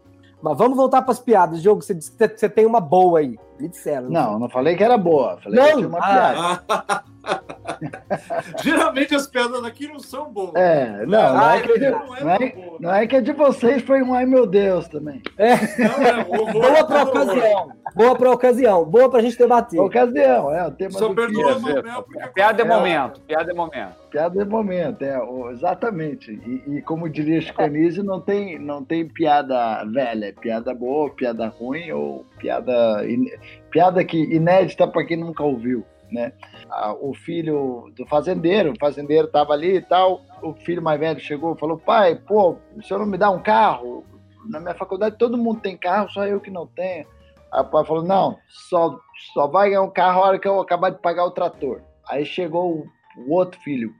[0.42, 1.60] Mas vamos voltar para as piadas.
[1.60, 3.38] Diogo, você disse que você tem uma boa aí.
[3.60, 4.08] Me disseram.
[4.08, 5.38] Não, não falei que era boa.
[5.42, 5.66] Falei Não?
[5.68, 6.60] que tinha uma Ah.
[6.66, 7.04] piada.
[8.62, 10.54] Geralmente as piadas daqui não são boas.
[10.54, 12.76] É, não, não, Ah, é que, não é não, é, boa.
[12.80, 15.22] não é que a de vocês foi um ai meu Deus também.
[15.38, 17.08] Não, é Boa para horror.
[17.08, 17.72] ocasião.
[17.94, 18.84] Boa para ocasião.
[18.84, 19.80] Boa para a gente debater.
[19.80, 21.74] Ocasião, é o tema Só do perdoa dia.
[21.82, 22.68] Mamel porque Piada é É.
[22.68, 24.00] momento, piada é momento.
[24.10, 26.32] Piada de momento, é, o- exatamente.
[26.32, 31.10] E, e como diria Chico Anísio, não tem, não tem piada velha, é piada boa,
[31.10, 33.30] piada ruim ou piada, in-
[33.70, 36.32] piada que inédita para quem nunca ouviu, né?
[36.68, 41.20] Ah, o filho do fazendeiro, o fazendeiro estava ali e tal, o filho mais velho
[41.20, 44.04] chegou e falou, pai, pô, o senhor não me dá um carro?
[44.48, 47.06] Na minha faculdade todo mundo tem carro, só eu que não tenho.
[47.52, 48.98] Aí o pai falou, não, só,
[49.34, 51.82] só vai ganhar um carro a hora que eu acabar de pagar o trator.
[52.08, 53.92] Aí chegou o, outro filho,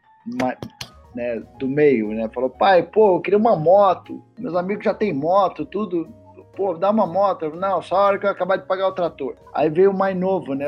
[1.14, 2.28] né, do meio, né?
[2.32, 4.22] Falou, pai, pô, eu queria uma moto.
[4.38, 6.08] Meus amigos já têm moto, tudo.
[6.56, 7.50] Pô, dá uma moto.
[7.50, 9.36] Não, só a hora que eu acabar de pagar o trator.
[9.54, 10.66] Aí veio o mais novo, né?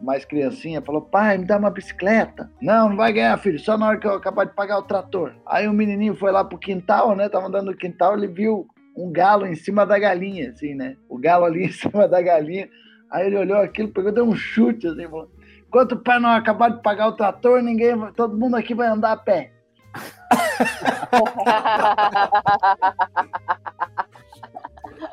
[0.00, 2.48] Mais criancinha, falou, pai, me dá uma bicicleta.
[2.62, 5.34] Não, não vai ganhar, filho, só na hora que eu acabar de pagar o trator.
[5.44, 7.28] Aí o menininho foi lá pro quintal, né?
[7.28, 10.96] Tava andando no quintal, ele viu um galo em cima da galinha, assim, né?
[11.08, 12.68] O galo ali em cima da galinha.
[13.10, 15.28] Aí ele olhou aquilo, pegou, deu um chute, assim, falou,
[15.68, 19.12] Enquanto o pai não acabar de pagar o trator, ninguém, todo mundo aqui vai andar
[19.12, 19.52] a pé.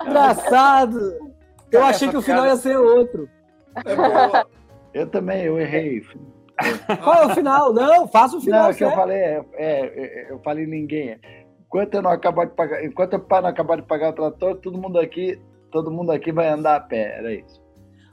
[0.08, 1.00] Engraçado.
[1.72, 3.30] Eu Cara, achei que o final piada- ia ser outro.
[3.86, 4.46] É.
[5.02, 6.02] Eu também, eu errei.
[7.04, 7.74] Qual é o final?
[7.74, 8.64] Não, faça o final.
[8.64, 11.20] Não, o que eu falei é, é, é, eu falei ninguém.
[11.68, 14.56] Enquanto eu não acabar de pagar, enquanto o pai não acabar de pagar o trator,
[14.62, 15.38] todo mundo aqui,
[15.72, 17.18] todo mundo aqui vai andar a pé.
[17.18, 17.62] Era isso.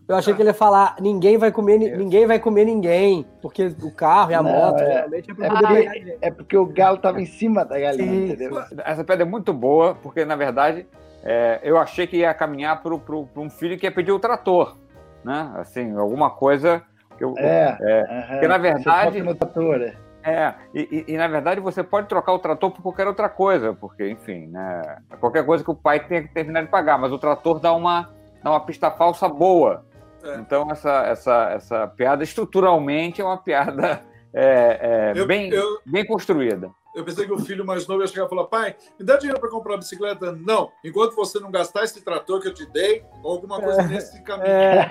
[0.09, 3.67] Eu achei que ele ia falar: ninguém vai comer, ni- ninguém vai comer ninguém, porque
[3.67, 6.19] o carro e a Não, moto é- é pra é porque-.
[6.23, 8.25] É porque o galo estava em cima da galinha, Sim.
[8.33, 8.61] entendeu?
[8.85, 10.85] Essa piada é muito boa, porque na verdade
[11.23, 14.77] é, eu achei que ia caminhar para um filho que ia pedir o trator,
[15.25, 15.53] né?
[15.57, 16.83] Assim, alguma coisa
[17.17, 19.95] que eu, É, É, porque, na verdade- no trator, é.
[20.25, 23.73] É, e, e- e, na verdade você pode trocar o trator por qualquer outra coisa,
[23.75, 27.19] porque, enfim, né, qualquer coisa que o pai tenha que terminar de pagar, mas o
[27.19, 28.09] trator dá uma,
[28.41, 29.85] dá uma pista falsa boa.
[30.23, 30.37] É.
[30.37, 34.01] Então, essa, essa, essa piada, estruturalmente, é uma piada
[34.33, 36.71] é, é, Eu, bem, eu, bem construída.
[36.95, 39.41] Eu pensei que o filho mais novo ia chegar e falar: pai, me dá dinheiro
[39.41, 40.33] para comprar uma bicicleta?
[40.33, 44.23] Não, enquanto você não gastar esse trator que eu te dei, ou alguma coisa nesse
[44.23, 44.47] caminho.
[44.49, 44.91] É,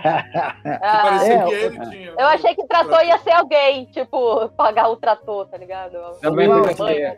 [0.82, 2.12] Ah, Parecia é, que eu- ele tinha.
[2.18, 5.98] Eu achei que trator ia ser alguém, tipo, pagar o trator, tá ligado?
[6.22, 6.90] Também o trator.
[6.90, 7.18] É.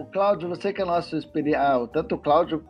[0.00, 2.64] O Cláudio, você que é nosso experiência, ah, tanto o Cláudio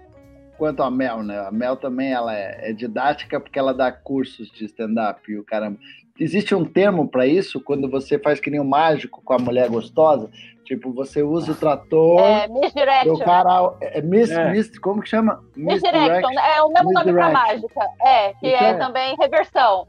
[0.59, 1.39] quanto a Mel, né?
[1.41, 5.45] A Mel também ela é, é didática porque ela dá cursos de stand-up e o
[5.45, 5.79] caramba.
[6.19, 9.69] Existe um termo para isso quando você faz que nem um mágico com a mulher
[9.71, 10.31] gostosa,
[10.65, 13.19] tipo você usa o trator É, o misdirection.
[13.25, 14.51] cara é, miss, É.
[14.51, 15.43] miss- como que chama?
[15.57, 17.33] Misdirection, é o mesmo nome pra Misdirection.
[17.33, 17.81] mágica.
[18.03, 19.87] É, que é Então, também reversão.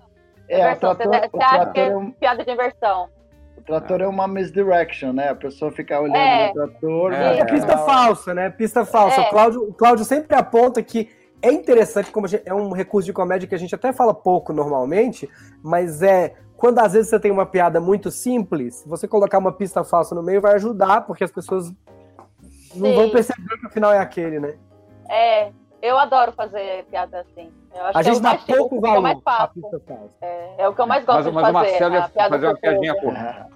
[0.48, 3.10] É, o Reversão, trator, você, o você acha que é é um, piada de inversão.
[3.58, 5.30] o trator é uma misdirection, né?
[5.30, 6.48] A pessoa fica olhando É.
[6.48, 7.14] no trator.
[7.14, 8.50] É, vai é pista falsa, né?
[8.50, 9.22] Pista falsa.
[9.22, 9.28] É.
[9.28, 11.10] O, Cláudio, o Cláudio sempre aponta que
[11.44, 14.54] é interessante, como gente, é um recurso de comédia que a gente até fala pouco
[14.54, 15.30] normalmente,
[15.62, 19.84] mas é quando às vezes você tem uma piada muito simples, você colocar uma pista
[19.84, 21.70] falsa no meio vai ajudar, porque as pessoas
[22.74, 22.96] não Sim.
[22.96, 24.58] vão perceber que o final é aquele, né?
[25.10, 25.52] É,
[25.82, 27.52] eu adoro fazer piada assim.
[27.76, 29.18] Eu acho A que é gente o dá mais, pouco o que eu valor mais
[29.26, 30.16] à pista falsa.
[30.22, 31.72] É, é o que eu mais gosto Mas, de mas o fazer.
[31.72, 33.48] Marcelo a ia piada fazer uma piadinha curta.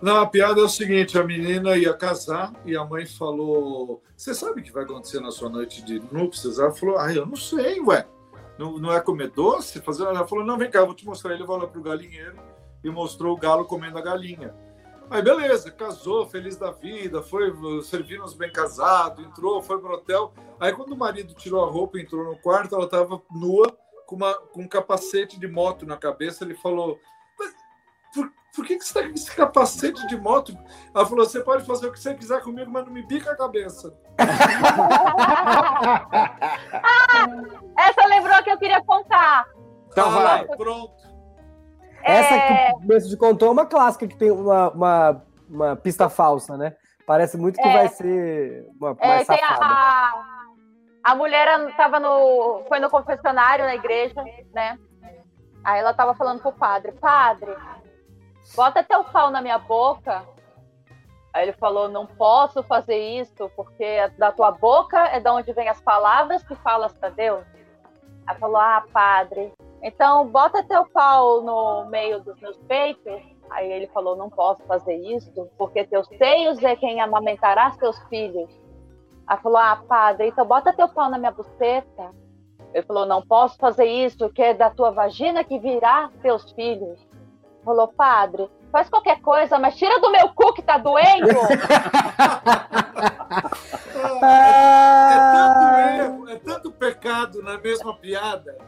[0.00, 4.34] Não, a piada é o seguinte: a menina ia casar e a mãe falou: Você
[4.34, 6.58] sabe o que vai acontecer na sua noite de núpcias?
[6.58, 8.06] Ela falou: Ah, eu não sei, ué.
[8.58, 9.82] Não, não é comer doce?
[10.00, 11.34] Ela falou: Não, vem cá, vou te mostrar.
[11.34, 12.36] Ele vai lá pro galinheiro
[12.82, 14.54] e mostrou o galo comendo a galinha.
[15.10, 20.32] Aí, beleza, casou, feliz da vida, foi servindo os bem casados, entrou, foi pro hotel.
[20.58, 24.14] Aí, quando o marido tirou a roupa e entrou no quarto, ela estava nua, com,
[24.14, 26.44] uma, com um capacete de moto na cabeça.
[26.44, 26.98] Ele falou:
[28.54, 30.56] por, que, que você está com esse capacete de moto?
[30.94, 33.36] Ela falou: Você pode fazer o que você quiser comigo, mas não me bica a
[33.36, 33.92] cabeça.
[37.78, 39.46] Essa lembrou que eu queria contar.
[39.88, 40.44] Então Ah, vai.
[40.56, 40.94] Pronto.
[42.02, 46.08] Essa É, que o Messi contou é uma clássica que tem uma, uma, uma pista
[46.08, 46.74] falsa, né?
[47.06, 47.72] Parece muito que É.
[47.72, 49.64] vai ser uma é, mais tem safada.
[49.64, 50.24] a,
[51.04, 54.22] a mulher tava no, foi no confessionário na igreja,
[54.54, 54.78] né?
[55.62, 57.54] Aí ela tava falando pro padre, padre,
[58.54, 60.24] bota teu pau na minha boca.
[61.32, 65.68] Aí ele falou, não posso fazer isso, porque da tua boca é da onde vem
[65.68, 67.44] as palavras que falas para Deus.
[68.26, 73.20] Aí falou, ah, padre, então bota teu pau no meio dos meus peitos.
[73.50, 78.50] Aí ele falou, não posso fazer isso, porque teus seios é quem amamentará seus filhos.
[79.26, 82.10] Aí falou, ah, padre, então bota teu pau na minha buceta.
[82.72, 87.00] Ele falou, não posso fazer isso, que é da tua vagina que virá teus filhos.
[87.70, 91.28] Falou, padre, faz qualquer coisa, mas tira do meu cu que tá doendo.
[94.10, 98.58] É tanto Ah, erro, é tanto pecado na mesma piada.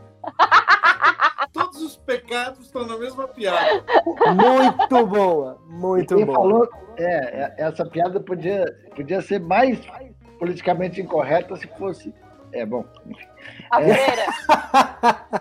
[1.53, 3.83] Todos os pecados estão na mesma piada.
[4.37, 6.37] muito boa, muito boa.
[6.37, 7.05] falou, é,
[7.43, 9.81] é, essa piada podia, podia ser mais
[10.39, 12.15] politicamente incorreta se fosse.
[12.53, 12.85] É bom,
[13.71, 13.95] A É.
[13.95, 14.23] freira.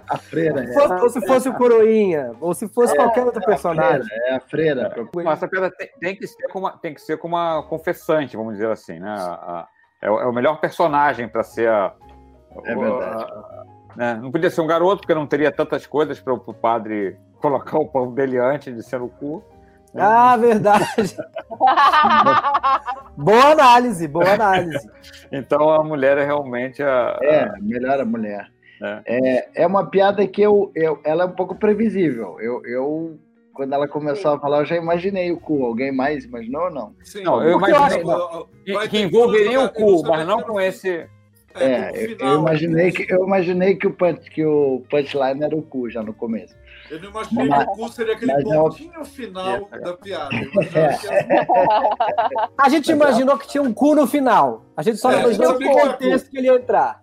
[0.10, 0.66] a freira.
[0.66, 4.04] Se É, fosse- ou se fosse o Coroinha, ou se fosse qualquer outro a personagem.
[4.04, 4.96] freira, é a freira.
[5.16, 8.36] Não, essa piada tem, tem que ser como uma, tem que ser como uma confessante,
[8.38, 9.10] vamos dizer assim, né?
[9.10, 9.68] A- a-
[10.02, 11.94] é, o, é o melhor personagem para ser a,
[12.66, 13.24] É verdade.
[13.24, 13.64] a-
[13.96, 14.14] né?
[14.22, 17.88] Não podia ser um garoto, porque não teria tantas coisas para o padre colocar o
[17.88, 19.44] pão dele antes de ser no cu.
[19.94, 20.02] Né?
[20.04, 21.16] Ah, verdade.
[23.18, 24.90] Boa análise, boa análise.
[25.32, 27.18] Então a mulher é realmente a.
[27.22, 28.48] É, melhor a mulher.
[28.82, 29.02] É.
[29.06, 32.38] É, é uma piada que eu, eu, ela é um pouco previsível.
[32.40, 33.20] Eu, eu,
[33.54, 35.64] quando ela começou a falar, eu já imaginei o cu.
[35.66, 36.96] Alguém mais imaginou ou não?
[37.04, 41.06] Sim, Não, eu imagino- ó, que, que envolveria o eu cu, mas não com esse.
[41.54, 45.44] É, É, no eu, eu imaginei que eu imaginei que o punch, que o punchline
[45.44, 46.56] era o cu já no começo.
[46.92, 49.80] Eu não imaginei Mas- que o cu seria aquele é pontinho final É.
[49.80, 50.30] da piada.
[50.36, 54.64] Eu que era- A gente imaginou que tinha um cu no final.
[54.76, 57.02] A gente só É, não imaginou eu o contexto que ele ia entrar.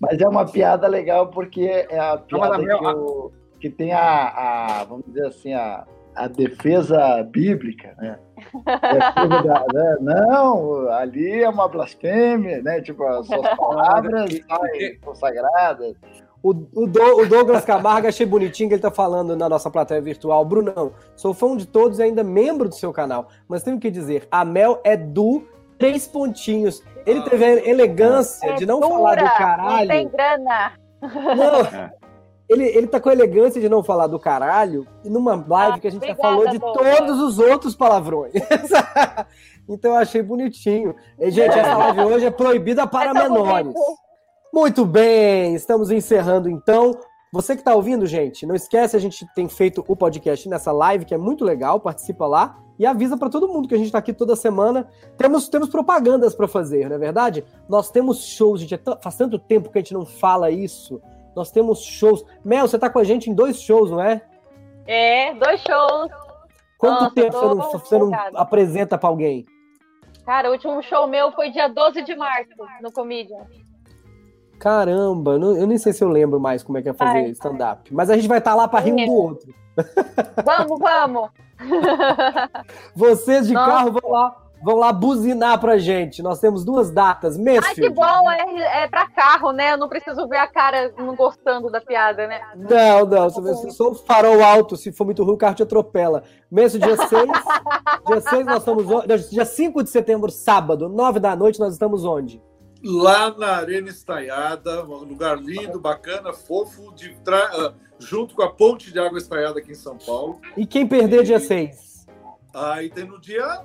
[0.00, 4.00] Mas é uma piada legal porque é a piada minha- que, o- que tem a,
[4.80, 5.84] a, vamos dizer assim, a,
[6.16, 8.18] a defesa bíblica, né?
[8.64, 9.96] Defesa da- né?
[10.00, 12.80] Não, ali é uma blasfêmia, né?
[12.80, 14.30] Tipo, as suas palavras
[15.04, 15.94] são sagradas.
[16.42, 20.00] O, o Do- o Douglas Camargo, achei bonitinho que ele tá falando na nossa plateia
[20.00, 20.44] virtual.
[20.44, 23.28] Brunão, sou fã de todos e ainda membro do seu canal.
[23.48, 25.42] Mas tenho que dizer, a Mel é do
[25.78, 26.82] três pontinhos.
[27.04, 29.88] Ele teve a elegância de não É falar do dura, Não caralho.
[29.88, 30.72] tem grana.
[31.02, 31.60] Não.
[31.80, 31.92] É.
[32.48, 35.78] Ele, ele tá com a elegância de não falar do caralho e numa live Ah,
[35.78, 36.96] que a gente já obrigada, falou de Douglas.
[36.98, 38.32] todos os outros palavrões.
[39.68, 40.94] então eu achei bonitinho.
[41.18, 43.74] E, gente, essa live hoje é proibida para vou menores.
[44.52, 46.92] Muito bem, estamos encerrando então.
[47.30, 51.04] Você que está ouvindo, gente, não esquece, a gente tem feito o podcast nessa live,
[51.04, 53.98] que é muito legal, participa lá e avisa para todo mundo que a gente está
[53.98, 54.88] aqui toda semana.
[55.18, 57.44] Temos, temos propagandas para fazer, não é verdade?
[57.68, 61.02] Nós temos shows, gente, é faz tanto tempo que a gente não fala isso.
[61.36, 62.24] Nós temos shows.
[62.42, 64.22] Mel, você tá com a gente em dois shows, não é?
[64.86, 66.10] É, dois shows.
[66.78, 69.44] Quanto Nossa, tempo você não, você não apresenta para alguém?
[70.24, 73.46] Cara, o último show meu foi dia 12 de março, no Comedian.
[74.58, 77.30] Caramba, eu nem sei se eu lembro mais como é que é fazer Ai.
[77.30, 77.92] stand-up.
[77.94, 79.54] Mas a gente vai estar lá para rir um do outro.
[80.44, 81.30] Vamos, vamos!
[82.94, 83.70] Vocês de Nossa.
[83.70, 86.22] carro vão lá, vão lá buzinar pra gente.
[86.22, 87.36] Nós temos duas datas.
[87.36, 87.80] Ai, Mansfield.
[87.80, 89.72] que bom, é, é pra carro, né?
[89.72, 92.40] Eu não preciso ver a cara não gostando da piada, né?
[92.56, 93.30] Não, não.
[93.30, 96.22] Se você só o farol alto, se for muito ruim, o carro te atropela.
[96.50, 97.22] Mês dia 6.
[98.06, 98.86] dia 6 nós estamos.
[99.30, 102.42] Dia 5 de setembro, sábado, 9 da noite, nós estamos onde?
[102.82, 107.38] Lá na Arena Estaiada, um lugar lindo, bacana, fofo, de tra...
[107.52, 110.40] Ah, junto com a Ponte de Água Estaiada aqui em São Paulo.
[110.56, 112.06] E quem perder dia 6?
[112.54, 113.62] Aí tem no dia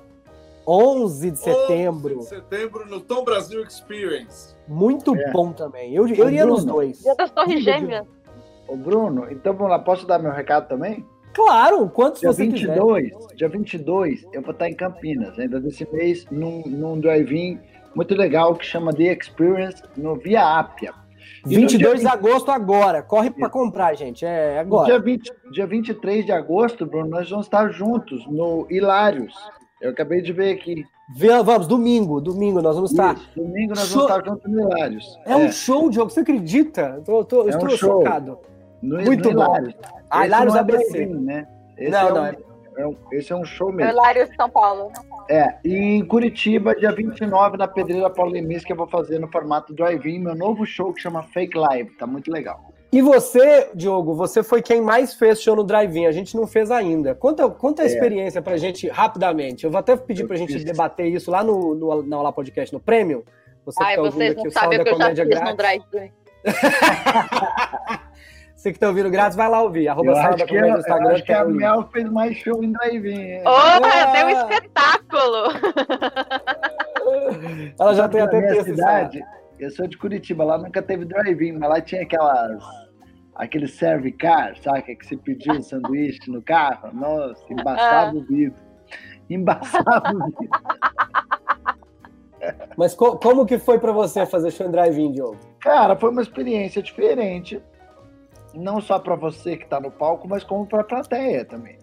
[0.66, 2.18] 11 de setembro.
[2.18, 4.54] 11 de setembro no Tom Brasil Experience.
[4.66, 5.30] Muito É.
[5.30, 5.94] bom também.
[5.94, 7.00] Eu, eu iria nos dois.
[7.02, 8.06] Dia das Torres Gêmeas.
[8.66, 11.04] Ô, Bruno, então vamos lá, posso dar meu recado também?
[11.34, 12.74] Claro, quantos Dia você quiser.
[12.74, 17.58] 22, dia 22, eu vou estar em Campinas, ainda desse mês, num, num drive-in
[17.94, 20.92] muito legal que chama The Experience no Via Ápia.
[21.46, 23.02] E no 22 de agosto agora.
[23.02, 24.24] Corre pra comprar, gente.
[24.24, 24.86] É agora.
[24.86, 29.34] Dia, 20, dia 23 de agosto, Bruno, nós vamos estar juntos no Hilários.
[29.80, 30.84] Eu acabei de ver aqui.
[31.14, 32.18] Vê- vamos, domingo.
[32.20, 33.14] Domingo nós vamos estar.
[33.14, 34.06] Isso, domingo nós Show.
[34.08, 35.18] vamos estar juntos no Hilários.
[35.26, 36.10] É um show, Diogo.
[36.10, 37.02] Você acredita?
[37.04, 38.02] Tô, tô, É um estou show.
[38.02, 38.38] chocado.
[38.82, 39.42] no, muito no bom.
[39.44, 39.74] Hilários.
[40.10, 40.90] Ah, Esse Hilários não é ABC.
[40.92, 41.46] drive-in, né?
[41.76, 42.24] Esse Não, é um, não,
[42.78, 43.92] é um- esse é um show mesmo.
[43.92, 44.90] Hilário São Paulo.
[45.28, 49.26] É, e em Curitiba, dia 29, na Pedreira Paulo Lemis, que eu vou fazer no
[49.28, 52.72] formato drive-in, meu novo show que chama Fake Live, tá muito legal.
[52.92, 56.06] E você, Diogo, você foi quem mais fez show no drive-in.
[56.06, 57.12] A gente não fez ainda.
[57.14, 57.88] Conta, conta a É.
[57.88, 59.64] experiência pra gente rapidamente.
[59.64, 60.64] Eu vou até pedir Eu pra gente fiz.
[60.64, 63.22] debater isso lá no, no, na Olá Podcast, no Premium.
[63.66, 65.26] Você que Ai, tá ouvindo vocês aqui não sabem o da que eu já Comédia
[65.26, 66.12] fiz no Grátis.
[68.64, 69.88] Você que tá ouvindo grátis, vai lá ouvir.
[69.88, 71.04] Arroba Eu acho que, Comédia eu, no Instagram.
[71.08, 71.44] eu acho que tem a.
[71.44, 73.42] Mel fez mais show em drive-in.
[73.44, 73.78] Oh, Ah!
[74.14, 75.34] deu um espetáculo!
[77.78, 78.64] Ela já tem até texto.
[78.64, 79.22] cidade,
[79.60, 82.64] eu sou de Curitiba, lá nunca teve drive-in, mas lá tinha aquelas
[83.34, 84.80] aquele serve car, sabe?
[84.96, 86.88] Que você pediu um sanduíche no carro.
[86.94, 88.56] Nossa, embaçava o vidro.
[89.28, 90.48] Embaçava o vidro.
[92.78, 95.36] Mas co- como que foi pra você fazer show em drive-in, Diogo?
[95.60, 97.60] Cara, foi uma experiência diferente.
[98.54, 101.78] Não só para você que tá no palco, mas como para a plateia também.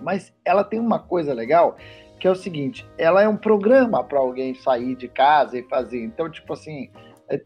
[0.00, 1.76] Mas ela tem uma coisa legal,
[2.18, 6.02] que é o seguinte: ela é um programa para alguém sair de casa e fazer.
[6.02, 6.90] Então, tipo assim,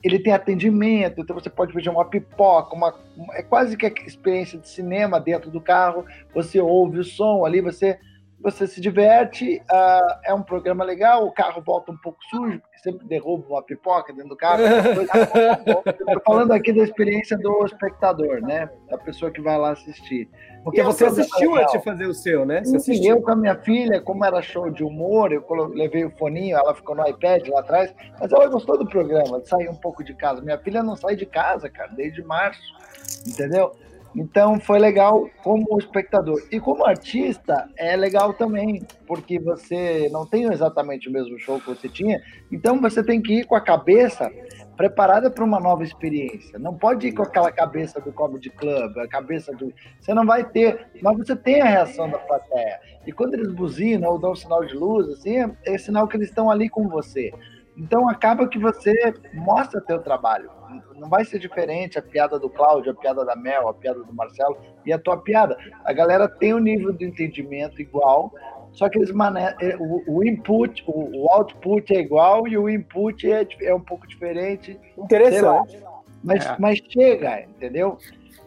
[0.02, 2.94] ele tem atendimento, então você pode pedir uma pipoca, uma,
[3.32, 6.04] é quase que a experiência de cinema dentro do carro.
[6.34, 7.98] Você ouve o som ali, você
[8.44, 12.78] você se diverte, ah, é um programa legal, o carro volta um pouco sujo, porque
[12.78, 14.60] sempre derruba uma pipoca dentro do carro.
[15.86, 18.68] Estou falando aqui da experiência do espectador, né?
[18.90, 20.28] Da pessoa que vai lá assistir.
[20.62, 21.62] Porque é um você assistiu legal.
[21.62, 22.62] antes de fazer o seu, né?
[22.64, 26.58] Você eu com a minha filha, como era show de humor, eu levei o foninho,
[26.58, 30.04] ela ficou no iPad lá atrás, mas ela gostou do programa, de sair um pouco
[30.04, 30.42] de casa.
[30.42, 32.60] Minha filha não sai de casa, cara, desde março,
[33.26, 33.72] entendeu?
[34.14, 36.40] Então foi legal como espectador.
[36.50, 41.66] E como artista, é legal também, porque você não tem exatamente o mesmo show que
[41.66, 44.30] você tinha, então você tem que ir com a cabeça
[44.76, 46.58] preparada para uma nova experiência.
[46.58, 49.72] Não pode ir com aquela cabeça do Comedy Club, a cabeça do.
[50.00, 52.80] Você não vai ter, mas você tem a reação da plateia.
[53.06, 56.28] E quando eles buzinam ou dão sinal de luz, assim, é, é sinal que eles
[56.28, 57.32] estão ali com você.
[57.76, 58.92] Então acaba que você
[59.32, 60.50] mostra teu trabalho.
[60.96, 64.14] Não vai ser diferente a piada do Cláudio, a piada da Mel, a piada do
[64.14, 65.56] Marcelo e a tua piada.
[65.84, 68.32] A galera tem o nível de entendimento igual,
[68.72, 69.40] só que eles mane...
[69.78, 74.06] o, o input, o, o output é igual e o input é, é um pouco
[74.06, 74.78] diferente.
[74.98, 75.78] Interessante.
[76.22, 76.56] Mas, É.
[76.58, 77.98] mas chega, entendeu?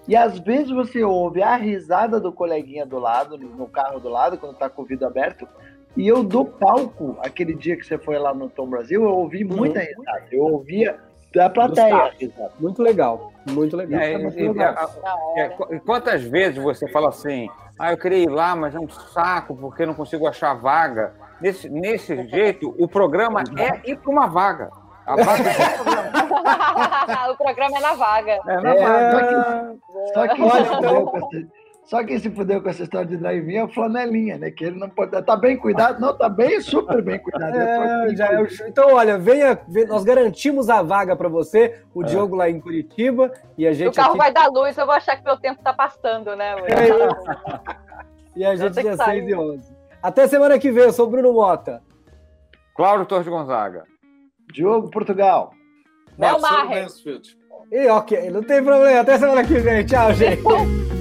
[0.07, 4.09] E às vezes você ouve a risada do coleguinha do lado, no no carro do
[4.09, 5.47] lado, quando tá com o vidro aberto.
[5.95, 9.43] E eu do palco, aquele dia que você foi lá no Tom Brasil, eu ouvi
[9.43, 10.27] muita risada.
[10.31, 10.99] Eu ouvia
[11.38, 12.52] da plateia a risada.
[12.60, 13.32] Muito legal.
[13.50, 14.02] Muito legal.
[14.02, 14.73] É, é e- legal.
[14.76, 18.73] a- é, qu- e quantas vezes você fala assim, ah, eu queria ir lá, mas
[18.76, 21.13] é um saco porque não consigo achar vaga.
[21.39, 24.69] Nesse, nesse jeito, o programa é ir para uma vaga.
[25.06, 27.32] A vaga é o programa.
[27.32, 28.32] o programa é na vaga.
[28.32, 29.76] É, na É, vaga.
[30.13, 31.47] Só que, Olha, fudeu com essa,
[31.88, 34.52] só quem se fudeu com essa história de drive-in é o flanelinha, né?
[34.52, 35.10] Que ele não pode.
[35.23, 36.02] Tá bem cuidado?
[36.02, 37.56] Não, tá bem, super bem cuidado.
[37.56, 38.45] É, já é.
[38.67, 43.32] Então, olha, venha, venha- nós garantimos a vaga para você, o Diogo lá em Curitiba
[43.58, 45.38] e a Se o gente carro aqui, vai dar luz, eu vou achar que meu
[45.38, 46.56] tempo tá passando, né?
[46.56, 46.67] mano?
[48.36, 49.19] e a gente tenho dia que sair.
[49.21, 49.78] 6 e 11.
[50.04, 51.82] Até semana que vem, eu sou o Bruno Mota.
[52.76, 53.86] Cláudio Torres Gonzaga.
[54.54, 55.52] Diogo Portugal.
[56.17, 56.88] Mel Maher.
[57.71, 59.00] E ok, não tem problema.
[59.00, 59.86] Até semana que vem.
[59.86, 60.44] Tchau, gente.